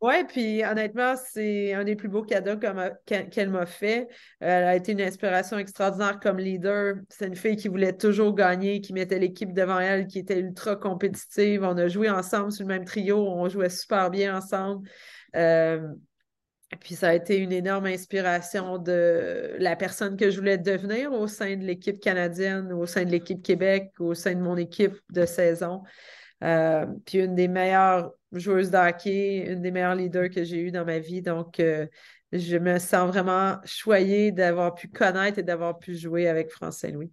[0.00, 4.06] Oui, puis honnêtement, c'est un des plus beaux cadeaux qu'elle m'a fait.
[4.38, 6.94] Elle a été une inspiration extraordinaire comme leader.
[7.08, 10.76] C'est une fille qui voulait toujours gagner, qui mettait l'équipe devant elle, qui était ultra
[10.76, 11.64] compétitive.
[11.64, 14.88] On a joué ensemble sur le même trio, on jouait super bien ensemble.
[15.34, 15.88] Euh,
[16.80, 21.26] puis ça a été une énorme inspiration de la personne que je voulais devenir au
[21.26, 25.26] sein de l'équipe canadienne, au sein de l'équipe Québec, au sein de mon équipe de
[25.26, 25.82] saison.
[26.44, 30.84] Euh, puis une des meilleures joueuse d'hockey, une des meilleures leaders que j'ai eues dans
[30.84, 31.22] ma vie.
[31.22, 31.86] Donc, euh,
[32.32, 37.10] je me sens vraiment choyée d'avoir pu connaître et d'avoir pu jouer avec France Saint-Louis.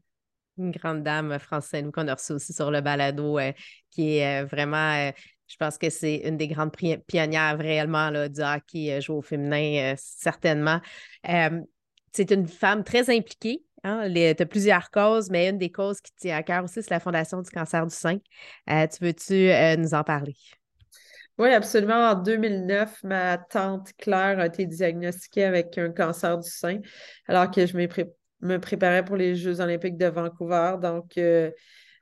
[0.58, 3.52] Une grande dame, France Saint-Louis, qu'on a reçu aussi sur le balado, euh,
[3.92, 5.12] qui est euh, vraiment,
[5.48, 6.76] je pense que c'est une des grandes
[7.08, 10.80] pionnières réellement du hockey joué au féminin, certainement.
[12.12, 13.64] c'est une femme très impliquée.
[13.86, 16.90] Hein, tu as plusieurs causes, mais une des causes qui tient à cœur aussi, c'est
[16.90, 18.18] la Fondation du cancer du sein.
[18.68, 20.36] tu veux-tu nous en parler?
[21.38, 22.10] Oui, absolument.
[22.10, 26.80] En 2009, ma tante Claire a été diagnostiquée avec un cancer du sein
[27.28, 30.78] alors que je me préparais pour les Jeux olympiques de Vancouver.
[30.82, 31.52] Donc, euh,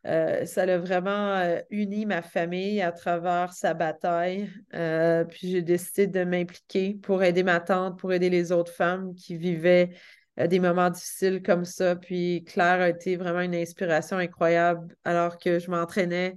[0.05, 4.49] euh, ça a vraiment euh, uni ma famille à travers sa bataille.
[4.71, 9.35] puis j'ai décidé de m'impliquer pour aider ma tante, pour aider les autres femmes qui
[9.35, 9.89] vivaient
[10.37, 11.95] des moments difficiles comme ça.
[11.95, 16.35] Puis Claire a été vraiment une inspiration incroyable alors que je m'entraînais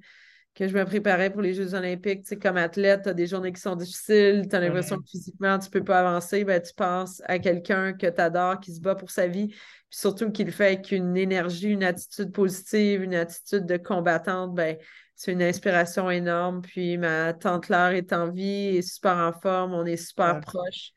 [0.57, 2.23] que je me préparais pour les Jeux olympiques.
[2.23, 5.09] Tu sais, comme athlète, tu as des journées qui sont difficiles, tu as l'impression que
[5.09, 6.45] physiquement, tu ne peux pas avancer.
[6.45, 9.59] Ben, tu penses à quelqu'un que tu adores, qui se bat pour sa vie, puis
[9.91, 14.55] surtout qu'il le fait avec une énergie, une attitude positive, une attitude de combattante.
[14.55, 14.79] Ben,
[15.15, 16.63] c'est une inspiration énorme.
[16.63, 20.93] Puis ma tante Claire est en vie, est super en forme, on est super proches.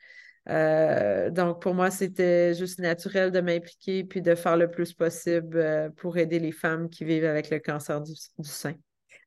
[0.50, 5.58] Euh, donc, pour moi, c'était juste naturel de m'impliquer puis de faire le plus possible
[5.58, 8.74] euh, pour aider les femmes qui vivent avec le cancer du sein.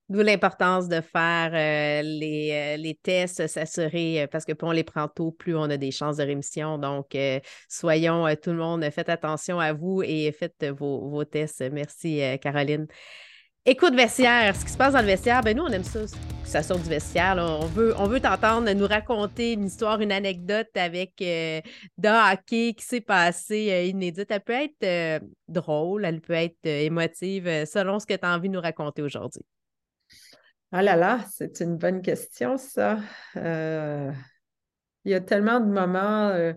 [0.09, 5.09] D'où l'importance de faire euh, les, les, tests, s'assurer, parce que plus on les prend
[5.09, 6.77] tôt, plus on a des chances de rémission.
[6.77, 7.17] Donc,
[7.69, 11.65] soyons tout le monde, faites attention à vous et faites vos, tests.
[11.71, 12.89] Merci, Caroline.
[13.65, 16.49] Écoute, vestiaire, ce qui se passe dans le vestiaire, ben nous, on aime ça, que
[16.49, 17.37] ça sorte du vestiaire.
[17.39, 21.13] On veut, on veut t'entendre nous raconter une histoire, une anecdote avec
[21.97, 24.33] d'un hockey qui s'est passé inédite.
[24.33, 28.55] Elle peut être drôle, elle peut être émotive, selon ce que tu as envie de
[28.55, 29.45] nous raconter aujourd'hui.
[30.73, 32.99] Ah là là, c'est une bonne question, ça.
[33.37, 34.11] Euh,
[35.05, 36.55] il y a tellement de moments euh,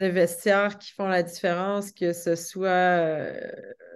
[0.00, 3.40] de vestiaire qui font la différence, que ce soit euh,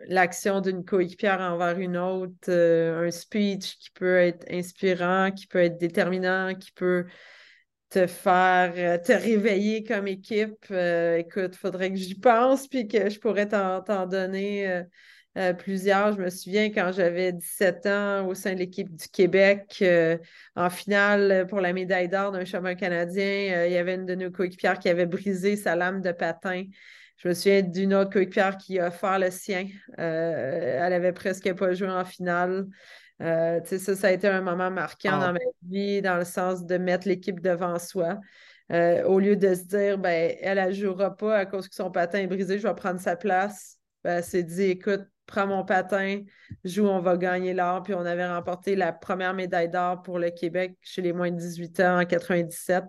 [0.08, 5.78] l'action d'une coéquipière envers une autre, un speech qui peut être inspirant, qui peut être
[5.78, 7.06] déterminant, qui peut
[7.90, 10.70] te faire te réveiller comme équipe.
[10.70, 14.84] écoute, il faudrait que j'y pense, puis que je pourrais t'en donner
[15.36, 16.12] euh, plusieurs.
[16.12, 20.18] Je me souviens quand j'avais 17 ans au sein de l'équipe du Québec, euh,
[20.56, 24.16] en finale pour la médaille d'or d'un chemin canadien, euh, il y avait une de
[24.16, 26.64] nos coéquipières qui avait brisé sa lame de patin.
[27.16, 29.68] Je me souviens d'une autre coéquipière qui a offert le sien.
[29.98, 32.66] elle avait presque pas joué en finale.
[33.20, 35.26] ça, ça a été un moment marquant ah.
[35.26, 35.38] dans ma
[35.68, 38.18] vie, dans le sens de mettre l'équipe devant soi.
[38.70, 42.18] au lieu de se dire, ben, elle ne jouera pas à cause que son patin
[42.18, 43.76] est brisé, je vais prendre sa place.
[44.02, 46.22] Ben, elle s'est dit, écoute, prends mon patin,
[46.64, 47.82] joue, on va gagner l'or.
[47.82, 51.36] Puis on avait remporté la première médaille d'or pour le Québec chez les moins de
[51.36, 52.84] 18 ans en 97.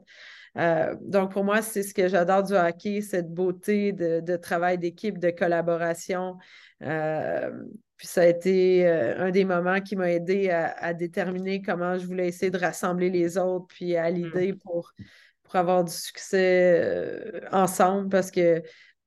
[0.57, 5.17] Euh, donc, pour moi, c'est ce que j'adore du hockey, cette beauté de, travail d'équipe,
[5.17, 6.37] de collaboration.
[6.81, 7.51] Euh,
[7.95, 12.05] puis ça a été euh, un des moments qui m'a aidé à, déterminer comment je
[12.05, 14.57] voulais essayer de rassembler les autres, puis à l'idée mm.
[14.57, 14.91] pour,
[15.43, 18.61] pour avoir du succès ensemble, parce que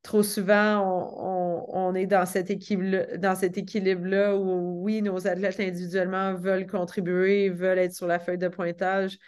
[0.05, 7.79] trop souvent, on, est dans cet équilibre-là où, oui, nos athlètes individuellement veulent contribuer, veulent
[7.79, 9.19] être sur la feuille de pointage,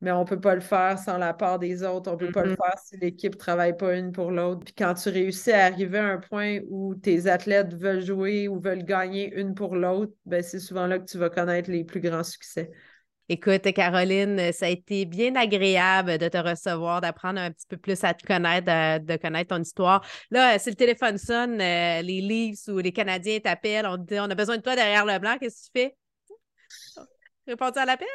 [0.00, 2.08] mais on ne peut pas le faire sans la part des autres.
[2.10, 2.64] On ne peut pas le mm-hmm.
[2.64, 4.62] faire si l'équipe ne travaille pas une pour l'autre.
[4.64, 8.60] Puis quand tu réussis à arriver à un point où tes athlètes veulent jouer ou
[8.60, 12.00] veulent gagner une pour l'autre, ben c'est souvent là que tu vas connaître les plus
[12.00, 12.70] grands succès.
[13.32, 18.02] Écoute, Caroline, ça a été bien agréable de te recevoir, d'apprendre un petit peu plus
[18.02, 18.66] à te connaître,
[19.04, 20.04] de, connaître ton histoire.
[20.32, 24.18] Là, si le téléphone sonne, euh, les Leafs ou les Canadiens t'appellent, on te dit
[24.18, 25.96] on a besoin de toi derrière le blanc, qu'est-ce que tu fais?
[27.46, 28.08] Réponds-tu à l'appel?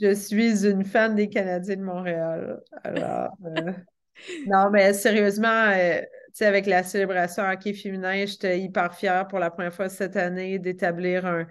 [0.00, 2.58] Je suis une fan des Canadiens de Montréal.
[2.82, 3.72] Alors, euh,
[4.46, 9.38] non, mais sérieusement, euh, tu sais, avec la célébration hockey féminin, j'étais hyper fière pour
[9.38, 11.46] la première fois cette année d'établir un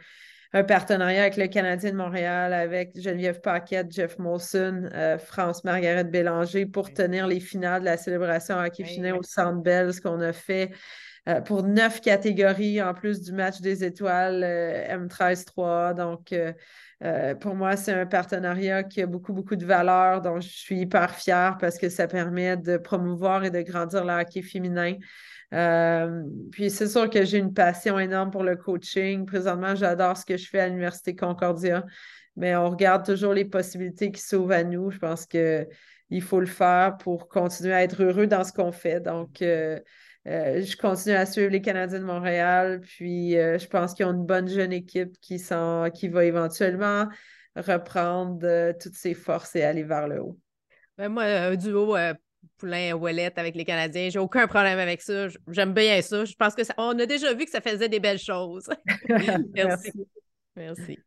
[0.55, 6.05] un partenariat avec le Canadien de Montréal, avec Geneviève Paquette, Jeff Molson, euh, France Margaret
[6.05, 10.21] Bélanger pour tenir les finales de la célébration hockey féminin au Centre Bell, ce qu'on
[10.21, 10.71] a fait
[11.27, 15.93] euh, pour neuf catégories en plus du match des étoiles euh, M13-3.
[15.93, 16.33] Donc,
[17.41, 21.11] pour moi, c'est un partenariat qui a beaucoup, beaucoup de valeur, dont je suis hyper
[21.11, 24.93] fière parce que ça permet de promouvoir et de grandir le hockey féminin.
[25.53, 29.25] Euh, puis c'est sûr que j'ai une passion énorme pour le coaching.
[29.25, 31.85] Présentement, j'adore ce que je fais à l'Université Concordia,
[32.35, 34.91] mais on regarde toujours les possibilités qui s'ouvrent à nous.
[34.91, 38.99] Je pense qu'il faut le faire pour continuer à être heureux dans ce qu'on fait.
[38.99, 39.79] Donc, euh,
[40.27, 44.25] euh, je continue à suivre les Canadiens de Montréal, puis je pense qu'ils ont une
[44.25, 45.39] bonne jeune équipe qui,
[45.93, 47.07] qui va éventuellement
[47.55, 50.37] reprendre toutes ses forces et aller vers le haut.
[50.97, 51.95] Ben moi, un duo
[52.57, 54.09] Poulain Wallet avec les Canadiens.
[54.09, 55.27] J'ai aucun problème avec ça.
[55.49, 56.25] J'aime bien ça.
[56.25, 58.67] Je pense que ça, on a déjà vu que ça faisait des belles choses.
[59.53, 59.91] Merci.
[60.55, 60.99] Merci.